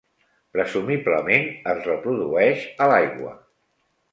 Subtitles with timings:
[0.55, 3.37] Presumiblement es reprodueix a l'aigua.